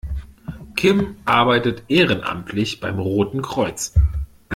Kim 0.75 1.15
arbeitet 1.25 1.83
ehrenamtlich 1.87 2.79
beim 2.79 2.97
Roten 2.97 3.43
Kreuz. 3.43 3.93